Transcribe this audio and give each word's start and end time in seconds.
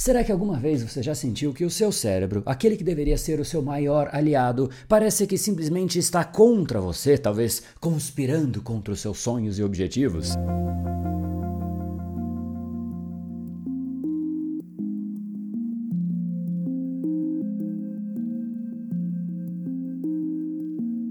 Será 0.00 0.24
que 0.24 0.32
alguma 0.32 0.58
vez 0.58 0.82
você 0.82 1.02
já 1.02 1.14
sentiu 1.14 1.52
que 1.52 1.62
o 1.62 1.68
seu 1.68 1.92
cérebro, 1.92 2.42
aquele 2.46 2.74
que 2.74 2.82
deveria 2.82 3.18
ser 3.18 3.38
o 3.38 3.44
seu 3.44 3.60
maior 3.60 4.08
aliado, 4.14 4.70
parece 4.88 5.26
que 5.26 5.36
simplesmente 5.36 5.98
está 5.98 6.24
contra 6.24 6.80
você, 6.80 7.18
talvez 7.18 7.62
conspirando 7.78 8.62
contra 8.62 8.94
os 8.94 9.00
seus 9.00 9.18
sonhos 9.18 9.58
e 9.58 9.62
objetivos? 9.62 10.30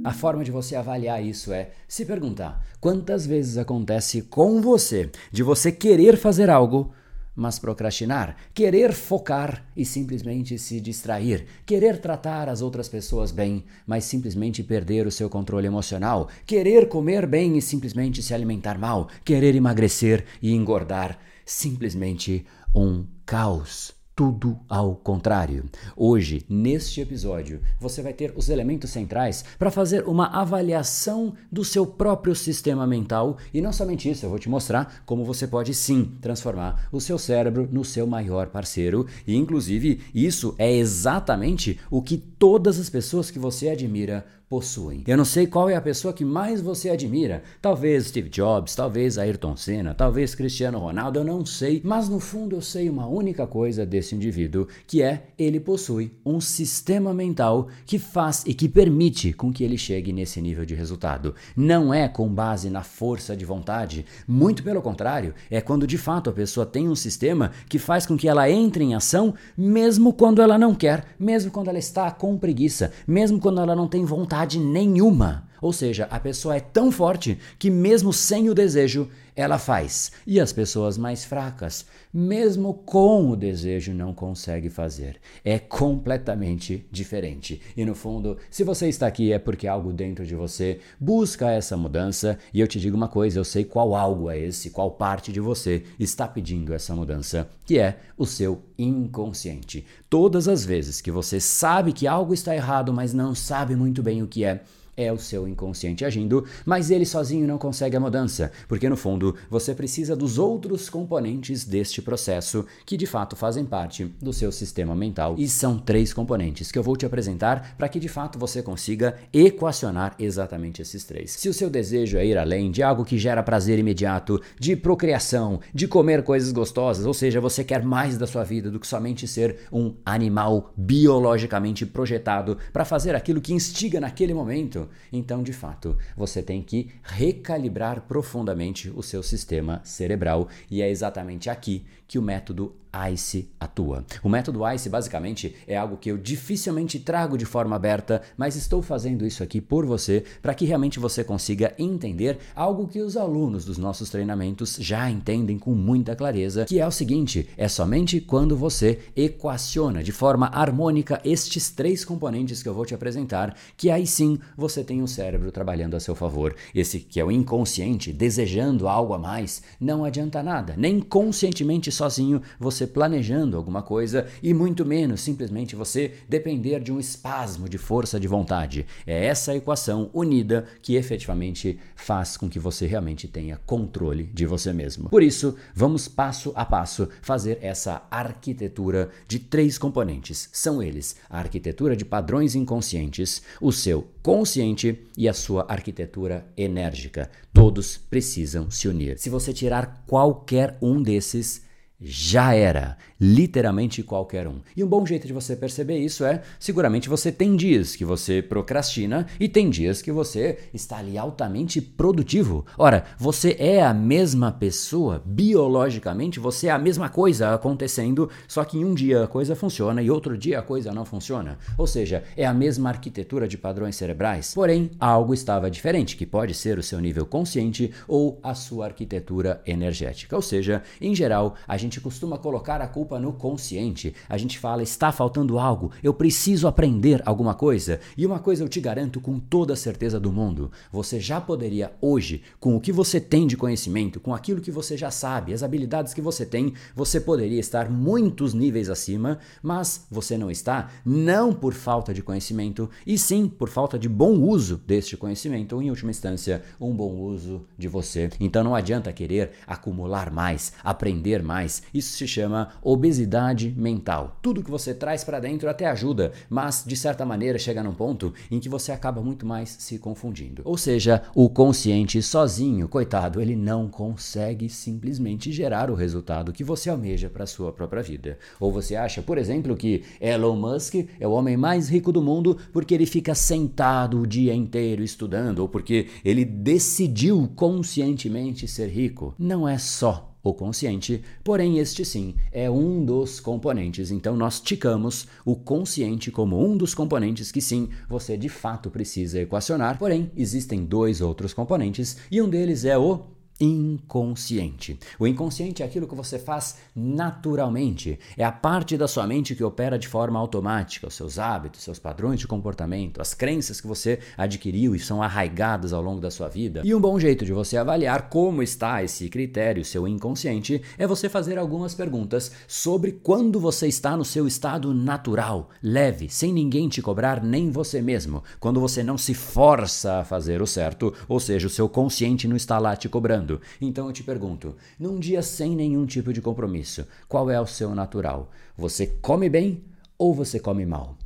A 0.03 0.13
forma 0.13 0.43
de 0.43 0.49
você 0.49 0.75
avaliar 0.75 1.23
isso 1.23 1.53
é 1.53 1.69
se 1.87 2.05
perguntar 2.05 2.65
quantas 2.81 3.27
vezes 3.27 3.55
acontece 3.59 4.23
com 4.23 4.59
você 4.59 5.11
de 5.31 5.43
você 5.43 5.71
querer 5.71 6.17
fazer 6.17 6.49
algo, 6.49 6.91
mas 7.35 7.59
procrastinar, 7.59 8.35
querer 8.53 8.93
focar 8.93 9.65
e 9.75 9.85
simplesmente 9.85 10.57
se 10.57 10.81
distrair, 10.81 11.45
querer 11.65 11.99
tratar 11.99 12.49
as 12.49 12.61
outras 12.61 12.89
pessoas 12.89 13.31
bem, 13.31 13.63
mas 13.85 14.03
simplesmente 14.03 14.63
perder 14.63 15.07
o 15.07 15.11
seu 15.11 15.29
controle 15.29 15.67
emocional, 15.67 16.29
querer 16.45 16.89
comer 16.89 17.25
bem 17.25 17.57
e 17.57 17.61
simplesmente 17.61 18.21
se 18.23 18.33
alimentar 18.33 18.77
mal, 18.77 19.09
querer 19.23 19.55
emagrecer 19.55 20.25
e 20.41 20.53
engordar, 20.53 21.19
simplesmente 21.45 22.45
um 22.75 23.05
caos 23.25 23.98
tudo 24.19 24.59
ao 24.67 24.97
contrário. 24.97 25.63
Hoje, 25.95 26.43
neste 26.49 26.99
episódio, 26.99 27.61
você 27.79 28.01
vai 28.01 28.11
ter 28.11 28.33
os 28.35 28.49
elementos 28.49 28.89
centrais 28.89 29.45
para 29.57 29.71
fazer 29.71 30.05
uma 30.09 30.25
avaliação 30.25 31.35
do 31.49 31.63
seu 31.63 31.87
próprio 31.87 32.35
sistema 32.35 32.85
mental 32.85 33.37
e 33.53 33.61
não 33.61 33.71
somente 33.71 34.09
isso, 34.11 34.25
eu 34.25 34.29
vou 34.29 34.37
te 34.37 34.49
mostrar 34.49 35.03
como 35.05 35.23
você 35.23 35.47
pode 35.47 35.73
sim 35.73 36.17
transformar 36.19 36.89
o 36.91 36.99
seu 36.99 37.17
cérebro 37.17 37.69
no 37.71 37.85
seu 37.85 38.05
maior 38.05 38.47
parceiro 38.47 39.07
e 39.25 39.37
inclusive 39.37 40.01
isso 40.13 40.53
é 40.57 40.69
exatamente 40.69 41.79
o 41.89 42.01
que 42.01 42.17
todas 42.17 42.77
as 42.77 42.89
pessoas 42.89 43.31
que 43.31 43.39
você 43.39 43.69
admira 43.69 44.25
possuem. 44.49 45.03
Eu 45.05 45.15
não 45.15 45.23
sei 45.23 45.45
qual 45.45 45.69
é 45.69 45.75
a 45.75 45.81
pessoa 45.81 46.11
que 46.11 46.25
mais 46.25 46.59
você 46.59 46.89
admira. 46.89 47.43
Talvez 47.61 48.07
Steve 48.07 48.29
Jobs, 48.29 48.73
talvez 48.73 49.19
Ayrton 49.19 49.55
Senna, 49.55 49.93
talvez 49.93 50.33
Cristiano 50.33 50.79
Ronaldo, 50.79 51.19
eu 51.19 51.23
não 51.23 51.45
sei. 51.45 51.81
Mas 51.85 52.09
no 52.09 52.19
fundo 52.19 52.55
eu 52.55 52.61
sei 52.61 52.89
uma 52.89 53.05
única 53.05 53.45
coisa 53.45 53.85
desse 53.85 54.15
indivíduo, 54.15 54.67
que 54.87 55.03
é 55.03 55.27
ele 55.37 55.59
possui 55.59 56.11
um 56.25 56.41
sistema 56.41 57.13
mental 57.13 57.67
que 57.85 57.99
faz 57.99 58.43
e 58.47 58.53
que 58.55 58.67
permite 58.67 59.31
com 59.33 59.53
que 59.53 59.63
ele 59.63 59.77
chegue 59.77 60.11
nesse 60.11 60.41
nível 60.41 60.65
de 60.65 60.73
resultado. 60.73 61.35
Não 61.55 61.93
é 61.93 62.07
com 62.07 62.27
base 62.27 62.71
na 62.71 62.81
força 62.81 63.37
de 63.37 63.45
vontade, 63.45 64.05
muito 64.27 64.63
pelo 64.63 64.81
contrário, 64.81 65.35
é 65.51 65.61
quando 65.61 65.85
de 65.85 65.97
fato 65.97 66.29
a 66.29 66.33
pessoa 66.33 66.65
tem 66.65 66.89
um 66.89 66.95
sistema 66.95 67.51
que 67.67 67.77
faz 67.77 68.05
com 68.05 68.17
que 68.17 68.27
ela 68.27 68.49
entre 68.49 68.83
em 68.83 68.95
ação 68.95 69.35
mesmo 69.55 70.11
quando 70.11 70.41
ela 70.41 70.57
não 70.57 70.73
quer, 70.73 71.05
mesmo 71.19 71.51
quando 71.51 71.67
ela 71.67 71.77
está 71.77 72.09
com 72.09 72.35
preguiça, 72.35 72.91
mesmo 73.07 73.39
quando 73.39 73.61
ela 73.61 73.75
não 73.75 73.87
tem 73.87 74.03
vontade 74.05 74.38
vontade 74.39 74.59
nenhuma. 74.59 75.48
Ou 75.61 75.73
seja, 75.73 76.07
a 76.09 76.19
pessoa 76.19 76.55
é 76.55 76.59
tão 76.59 76.91
forte 76.91 77.37
que, 77.57 77.69
mesmo 77.69 78.11
sem 78.11 78.49
o 78.49 78.53
desejo, 78.53 79.09
ela 79.39 79.57
faz. 79.57 80.11
E 80.27 80.37
as 80.37 80.51
pessoas 80.51 80.97
mais 80.97 81.23
fracas, 81.23 81.85
mesmo 82.13 82.73
com 82.73 83.29
o 83.29 83.37
desejo, 83.37 83.93
não 83.93 84.13
conseguem 84.13 84.69
fazer. 84.69 85.15
É 85.45 85.57
completamente 85.57 86.85
diferente. 86.91 87.61
E 87.77 87.85
no 87.85 87.95
fundo, 87.95 88.37
se 88.51 88.65
você 88.65 88.89
está 88.89 89.07
aqui 89.07 89.31
é 89.31 89.39
porque 89.39 89.65
algo 89.65 89.93
dentro 89.93 90.25
de 90.25 90.35
você 90.35 90.79
busca 90.99 91.49
essa 91.51 91.77
mudança. 91.77 92.37
E 92.53 92.59
eu 92.59 92.67
te 92.67 92.81
digo 92.81 92.97
uma 92.97 93.07
coisa: 93.07 93.39
eu 93.39 93.45
sei 93.45 93.63
qual 93.63 93.95
algo 93.95 94.29
é 94.29 94.37
esse, 94.37 94.71
qual 94.71 94.91
parte 94.91 95.31
de 95.31 95.39
você 95.39 95.83
está 95.97 96.27
pedindo 96.27 96.73
essa 96.73 96.93
mudança, 96.93 97.49
que 97.65 97.79
é 97.79 97.99
o 98.17 98.25
seu 98.25 98.61
inconsciente. 98.77 99.85
Todas 100.09 100.49
as 100.49 100.65
vezes 100.65 100.99
que 100.99 101.11
você 101.11 101.39
sabe 101.39 101.93
que 101.93 102.07
algo 102.07 102.33
está 102.33 102.53
errado, 102.53 102.91
mas 102.91 103.13
não 103.13 103.33
sabe 103.33 103.73
muito 103.73 104.03
bem 104.03 104.21
o 104.21 104.27
que 104.27 104.43
é, 104.43 104.63
é 104.99 105.11
o 105.13 105.17
seu 105.17 105.47
inconsciente 105.47 106.03
agindo, 106.03 106.45
mas 106.65 106.91
ele 106.91 107.05
sozinho 107.05 107.47
não 107.47 107.57
consegue 107.57 107.95
a 107.95 107.99
mudança, 107.99 108.51
porque 108.67 108.89
no 108.89 108.97
fundo 108.97 109.33
você 109.49 109.73
precisa 109.73 110.15
dos 110.15 110.37
outros 110.37 110.89
componentes 110.89 111.63
deste 111.63 112.01
processo 112.01 112.65
que 112.85 112.97
de 112.97 113.05
fato 113.05 113.35
fazem 113.37 113.63
parte 113.63 114.05
do 114.21 114.33
seu 114.33 114.51
sistema 114.51 114.93
mental. 114.93 115.35
E 115.37 115.47
são 115.47 115.77
três 115.77 116.11
componentes 116.13 116.69
que 116.71 116.77
eu 116.77 116.83
vou 116.83 116.97
te 116.97 117.05
apresentar 117.05 117.75
para 117.77 117.87
que 117.87 117.99
de 117.99 118.09
fato 118.09 118.37
você 118.37 118.61
consiga 118.61 119.15
equacionar 119.31 120.15
exatamente 120.19 120.81
esses 120.81 121.05
três. 121.05 121.31
Se 121.31 121.47
o 121.47 121.53
seu 121.53 121.69
desejo 121.69 122.17
é 122.17 122.25
ir 122.25 122.37
além 122.37 122.69
de 122.69 122.83
algo 122.83 123.05
que 123.05 123.17
gera 123.17 123.41
prazer 123.41 123.79
imediato, 123.79 124.41
de 124.59 124.75
procriação, 124.75 125.61
de 125.73 125.87
comer 125.87 126.23
coisas 126.23 126.51
gostosas, 126.51 127.05
ou 127.05 127.13
seja, 127.13 127.39
você 127.39 127.63
quer 127.63 127.83
mais 127.83 128.17
da 128.17 128.27
sua 128.27 128.43
vida 128.43 128.69
do 128.69 128.79
que 128.79 128.87
somente 128.87 129.27
ser 129.27 129.59
um 129.71 129.93
animal 130.05 130.73
biologicamente 130.75 131.85
projetado 131.85 132.57
para 132.73 132.83
fazer 132.83 133.15
aquilo 133.15 133.39
que 133.39 133.53
instiga 133.53 133.99
naquele 134.01 134.33
momento, 134.33 134.88
então, 135.11 135.43
de 135.43 135.53
fato, 135.53 135.97
você 136.15 136.41
tem 136.41 136.61
que 136.61 136.89
recalibrar 137.03 138.01
profundamente 138.01 138.89
o 138.95 139.01
seu 139.01 139.23
sistema 139.23 139.81
cerebral. 139.83 140.47
E 140.69 140.81
é 140.81 140.89
exatamente 140.89 141.49
aqui 141.49 141.85
que 142.09 142.17
o 142.17 142.23
método 142.23 142.75
ICE 143.13 143.47
atua. 143.59 144.03
O 144.23 144.29
método 144.29 144.67
ICE 144.67 144.89
basicamente 144.89 145.55
é 145.67 145.77
algo 145.77 145.97
que 145.97 146.09
eu 146.09 146.17
dificilmente 146.17 146.99
trago 146.99 147.37
de 147.37 147.45
forma 147.45 147.75
aberta, 147.75 148.21
mas 148.35 148.55
estou 148.55 148.81
fazendo 148.81 149.25
isso 149.25 149.43
aqui 149.43 149.61
por 149.61 149.85
você 149.85 150.23
para 150.41 150.53
que 150.53 150.65
realmente 150.65 150.99
você 150.99 151.23
consiga 151.23 151.73
entender 151.77 152.39
algo 152.55 152.87
que 152.87 152.99
os 152.99 153.15
alunos 153.15 153.63
dos 153.63 153.77
nossos 153.77 154.09
treinamentos 154.09 154.77
já 154.79 155.09
entendem 155.09 155.59
com 155.59 155.75
muita 155.75 156.15
clareza, 156.15 156.65
que 156.65 156.79
é 156.79 156.87
o 156.87 156.91
seguinte: 156.91 157.47
é 157.55 157.67
somente 157.67 158.19
quando 158.19 158.57
você 158.57 158.99
equaciona 159.15 160.03
de 160.03 160.11
forma 160.11 160.47
harmônica 160.47 161.21
estes 161.23 161.69
três 161.69 162.03
componentes 162.03 162.63
que 162.63 162.69
eu 162.69 162.73
vou 162.73 162.85
te 162.85 162.95
apresentar, 162.95 163.55
que 163.77 163.91
aí 163.91 164.07
sim 164.07 164.39
você 164.57 164.83
tem 164.83 165.03
o 165.03 165.07
cérebro 165.07 165.51
trabalhando 165.51 165.95
a 165.95 165.99
seu 165.99 166.15
favor. 166.15 166.55
Esse 166.73 166.99
que 166.99 167.19
é 167.19 167.23
o 167.23 167.31
inconsciente 167.31 168.11
desejando 168.11 168.87
algo 168.87 169.13
a 169.13 169.19
mais, 169.19 169.61
não 169.79 170.03
adianta 170.03 170.41
nada, 170.41 170.73
nem 170.75 170.99
conscientemente 170.99 171.91
sozinho 171.99 172.41
você 172.57 172.87
planejando 172.87 173.57
alguma 173.57 173.81
coisa 173.81 174.25
e 174.41 174.53
muito 174.53 174.85
menos 174.85 175.21
simplesmente 175.21 175.75
você 175.75 176.13
depender 176.27 176.79
de 176.79 176.91
um 176.91 176.99
espasmo 176.99 177.67
de 177.67 177.77
força 177.77 178.19
de 178.19 178.27
vontade. 178.27 178.85
É 179.05 179.25
essa 179.25 179.55
equação 179.55 180.09
unida 180.13 180.65
que 180.81 180.95
efetivamente 180.95 181.77
faz 181.95 182.37
com 182.37 182.49
que 182.49 182.57
você 182.57 182.87
realmente 182.87 183.27
tenha 183.27 183.59
controle 183.65 184.23
de 184.33 184.45
você 184.45 184.71
mesmo. 184.71 185.09
Por 185.09 185.21
isso, 185.21 185.55
vamos 185.75 186.07
passo 186.07 186.53
a 186.55 186.65
passo 186.65 187.09
fazer 187.21 187.59
essa 187.61 188.01
arquitetura 188.09 189.09
de 189.27 189.37
três 189.37 189.77
componentes. 189.77 190.49
São 190.53 190.81
eles: 190.81 191.17
a 191.29 191.39
arquitetura 191.39 191.95
de 191.95 192.05
padrões 192.05 192.55
inconscientes, 192.55 193.41
o 193.59 193.71
seu 193.71 194.07
consciente 194.23 195.05
e 195.17 195.27
a 195.27 195.33
sua 195.33 195.65
arquitetura 195.67 196.45
enérgica. 196.55 197.29
Todos 197.53 197.97
precisam 197.97 198.71
se 198.71 198.87
unir. 198.87 199.17
Se 199.17 199.29
você 199.29 199.51
tirar 199.51 200.03
qualquer 200.07 200.77
um 200.81 201.01
desses, 201.01 201.67
já 202.01 202.53
era 202.53 202.97
literalmente 203.19 204.01
qualquer 204.01 204.47
um. 204.47 204.59
E 204.75 204.83
um 204.83 204.87
bom 204.87 205.05
jeito 205.05 205.27
de 205.27 205.33
você 205.33 205.55
perceber 205.55 205.97
isso 205.97 206.23
é, 206.23 206.41
seguramente 206.57 207.09
você 207.09 207.31
tem 207.31 207.55
dias 207.55 207.95
que 207.95 208.05
você 208.05 208.41
procrastina 208.41 209.27
e 209.39 209.49
tem 209.49 209.69
dias 209.69 210.01
que 210.01 210.11
você 210.11 210.57
está 210.73 210.97
ali 210.97 211.17
altamente 211.17 211.81
produtivo. 211.81 212.65
Ora, 212.77 213.03
você 213.17 213.57
é 213.59 213.83
a 213.83 213.93
mesma 213.93 214.51
pessoa, 214.51 215.21
biologicamente 215.25 216.39
você 216.39 216.67
é 216.67 216.71
a 216.71 216.79
mesma 216.79 217.09
coisa 217.09 217.53
acontecendo, 217.53 218.29
só 218.47 218.63
que 218.63 218.77
em 218.77 218.85
um 218.85 218.93
dia 218.93 219.23
a 219.23 219.27
coisa 219.27 219.55
funciona 219.55 220.01
e 220.01 220.09
outro 220.09 220.37
dia 220.37 220.59
a 220.59 220.63
coisa 220.63 220.93
não 220.93 221.03
funciona. 221.03 221.57
Ou 221.77 221.85
seja, 221.85 222.23
é 222.37 222.45
a 222.45 222.53
mesma 222.53 222.89
arquitetura 222.89 223.47
de 223.47 223.57
padrões 223.57 223.97
cerebrais, 223.97 224.53
porém 224.53 224.91
algo 224.99 225.33
estava 225.33 225.69
diferente, 225.69 226.15
que 226.15 226.25
pode 226.25 226.53
ser 226.53 226.77
o 226.79 226.83
seu 226.83 226.99
nível 226.99 227.25
consciente 227.25 227.91
ou 228.07 228.39
a 228.41 228.55
sua 228.55 228.85
arquitetura 228.85 229.61
energética. 229.65 230.35
Ou 230.35 230.41
seja, 230.41 230.81
em 231.01 231.13
geral, 231.13 231.55
a 231.67 231.75
gente 231.75 231.88
costuma 232.01 232.37
colocar 232.37 232.81
a 232.81 232.87
culpa 232.87 233.17
no 233.17 233.31
consciente. 233.31 234.13
A 234.27 234.37
gente 234.37 234.59
fala, 234.59 234.83
está 234.83 235.13
faltando 235.13 235.57
algo, 235.57 235.91
eu 236.03 236.13
preciso 236.13 236.67
aprender 236.67 237.21
alguma 237.25 237.53
coisa. 237.53 238.01
E 238.17 238.25
uma 238.25 238.39
coisa 238.39 238.61
eu 238.61 238.67
te 238.67 238.81
garanto 238.81 239.21
com 239.21 239.39
toda 239.39 239.71
a 239.71 239.77
certeza 239.77 240.19
do 240.19 240.29
mundo: 240.29 240.69
você 240.91 241.21
já 241.21 241.39
poderia 241.39 241.93
hoje, 242.01 242.41
com 242.59 242.75
o 242.75 242.81
que 242.81 242.91
você 242.91 243.21
tem 243.21 243.47
de 243.47 243.55
conhecimento, 243.55 244.19
com 244.19 244.33
aquilo 244.33 244.59
que 244.59 244.71
você 244.71 244.97
já 244.97 245.09
sabe, 245.09 245.53
as 245.53 245.63
habilidades 245.63 246.13
que 246.13 246.21
você 246.21 246.45
tem, 246.45 246.73
você 246.93 247.21
poderia 247.21 247.59
estar 247.59 247.89
muitos 247.89 248.53
níveis 248.53 248.89
acima, 248.89 249.39
mas 249.63 250.05
você 250.11 250.37
não 250.37 250.51
está, 250.51 250.89
não 251.05 251.53
por 251.53 251.73
falta 251.73 252.13
de 252.13 252.21
conhecimento, 252.21 252.89
e 253.07 253.17
sim 253.17 253.47
por 253.47 253.69
falta 253.69 253.97
de 253.97 254.09
bom 254.09 254.39
uso 254.41 254.77
deste 254.85 255.15
conhecimento, 255.15 255.75
ou 255.75 255.81
em 255.81 255.89
última 255.89 256.11
instância, 256.11 256.63
um 256.79 256.93
bom 256.93 257.15
uso 257.15 257.65
de 257.77 257.87
você. 257.87 258.29
Então 258.39 258.63
não 258.63 258.75
adianta 258.75 259.13
querer 259.13 259.51
acumular 259.67 260.31
mais, 260.31 260.73
aprender 260.83 261.43
mais, 261.43 261.78
Isso 261.93 262.17
se 262.17 262.27
chama 262.27 262.69
obesidade 262.81 263.73
mental. 263.77 264.37
Tudo 264.41 264.63
que 264.63 264.71
você 264.71 264.93
traz 264.93 265.23
para 265.23 265.39
dentro 265.39 265.69
até 265.69 265.85
ajuda, 265.85 266.31
mas 266.49 266.83
de 266.85 266.95
certa 266.95 267.25
maneira 267.25 267.57
chega 267.57 267.83
num 267.83 267.93
ponto 267.93 268.33
em 268.49 268.59
que 268.59 268.69
você 268.69 268.91
acaba 268.91 269.21
muito 269.21 269.45
mais 269.45 269.69
se 269.79 269.97
confundindo. 269.97 270.61
Ou 270.65 270.77
seja, 270.77 271.23
o 271.35 271.49
consciente 271.49 272.21
sozinho, 272.21 272.87
coitado, 272.87 273.41
ele 273.41 273.55
não 273.55 273.87
consegue 273.87 274.69
simplesmente 274.69 275.51
gerar 275.51 275.89
o 275.89 275.95
resultado 275.95 276.53
que 276.53 276.63
você 276.63 276.89
almeja 276.89 277.29
para 277.29 277.45
sua 277.45 277.71
própria 277.71 278.01
vida. 278.01 278.37
Ou 278.59 278.71
você 278.71 278.95
acha, 278.95 279.21
por 279.21 279.37
exemplo, 279.37 279.75
que 279.75 280.03
Elon 280.19 280.55
Musk 280.55 280.95
é 281.19 281.27
o 281.27 281.31
homem 281.31 281.57
mais 281.57 281.89
rico 281.89 282.11
do 282.11 282.21
mundo 282.21 282.57
porque 282.71 282.93
ele 282.93 283.05
fica 283.05 283.35
sentado 283.35 284.19
o 284.19 284.27
dia 284.27 284.53
inteiro 284.53 285.03
estudando 285.03 285.59
ou 285.59 285.69
porque 285.69 286.07
ele 286.23 286.45
decidiu 286.45 287.49
conscientemente 287.55 288.67
ser 288.67 288.87
rico. 288.87 289.33
Não 289.37 289.67
é 289.67 289.77
só 289.77 290.29
o 290.43 290.53
consciente, 290.53 291.21
porém 291.43 291.77
este 291.77 292.05
sim 292.05 292.35
é 292.51 292.69
um 292.69 293.03
dos 293.03 293.39
componentes. 293.39 294.11
Então 294.11 294.35
nós 294.35 294.59
ticamos 294.59 295.27
o 295.45 295.55
consciente 295.55 296.31
como 296.31 296.63
um 296.63 296.77
dos 296.77 296.93
componentes 296.93 297.51
que 297.51 297.61
sim, 297.61 297.89
você 298.07 298.37
de 298.37 298.49
fato 298.49 298.89
precisa 298.89 299.39
equacionar. 299.39 299.97
Porém, 299.97 300.31
existem 300.35 300.85
dois 300.85 301.21
outros 301.21 301.53
componentes 301.53 302.17
e 302.31 302.41
um 302.41 302.49
deles 302.49 302.85
é 302.85 302.97
o 302.97 303.38
inconsciente. 303.59 304.97
O 305.19 305.27
inconsciente 305.27 305.83
é 305.83 305.85
aquilo 305.85 306.07
que 306.07 306.15
você 306.15 306.39
faz 306.39 306.77
naturalmente, 306.95 308.17
é 308.37 308.43
a 308.43 308.51
parte 308.51 308.97
da 308.97 309.07
sua 309.07 309.27
mente 309.27 309.53
que 309.53 309.63
opera 309.63 309.99
de 309.99 310.07
forma 310.07 310.39
automática, 310.39 311.07
os 311.07 311.13
seus 311.13 311.37
hábitos, 311.37 311.83
seus 311.83 311.99
padrões 311.99 312.39
de 312.39 312.47
comportamento, 312.47 313.21
as 313.21 313.33
crenças 313.33 313.81
que 313.81 313.87
você 313.87 314.19
adquiriu 314.37 314.95
e 314.95 314.99
são 314.99 315.21
arraigadas 315.21 315.91
ao 315.91 316.01
longo 316.01 316.21
da 316.21 316.31
sua 316.31 316.47
vida. 316.47 316.81
E 316.85 316.95
um 316.95 317.01
bom 317.01 317.19
jeito 317.19 317.43
de 317.43 317.51
você 317.51 317.75
avaliar 317.75 318.29
como 318.29 318.63
está 318.63 319.03
esse 319.03 319.27
critério, 319.29 319.83
seu 319.83 320.07
inconsciente, 320.07 320.81
é 320.97 321.05
você 321.05 321.27
fazer 321.27 321.57
algumas 321.57 321.93
perguntas 321.93 322.51
sobre 322.67 323.11
quando 323.11 323.59
você 323.59 323.87
está 323.87 324.15
no 324.15 324.23
seu 324.23 324.47
estado 324.47 324.93
natural, 324.93 325.69
leve, 325.83 326.29
sem 326.29 326.53
ninguém 326.53 326.87
te 326.87 327.01
cobrar, 327.01 327.43
nem 327.43 327.71
você 327.71 328.01
mesmo, 328.01 328.41
quando 328.59 328.79
você 328.79 329.03
não 329.03 329.17
se 329.17 329.33
força 329.33 330.19
a 330.19 330.25
fazer 330.25 330.61
o 330.61 330.67
certo, 330.67 331.13
ou 331.27 331.39
seja, 331.39 331.67
o 331.67 331.69
seu 331.69 331.89
consciente 331.89 332.47
não 332.47 332.55
está 332.55 332.79
lá 332.79 332.95
te 332.95 333.09
cobrando 333.09 333.48
então 333.79 334.07
eu 334.07 334.13
te 334.13 334.23
pergunto: 334.23 334.75
num 334.99 335.19
dia 335.19 335.41
sem 335.41 335.75
nenhum 335.75 336.05
tipo 336.05 336.33
de 336.33 336.41
compromisso, 336.41 337.07
qual 337.27 337.49
é 337.49 337.59
o 337.59 337.65
seu 337.65 337.95
natural? 337.95 338.51
Você 338.77 339.07
come 339.07 339.49
bem 339.49 339.83
ou 340.17 340.33
você 340.33 340.59
come 340.59 340.85
mal? 340.85 341.17